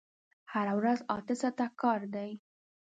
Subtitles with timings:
[0.51, 2.31] هره ورځ اته ساعته کار دی!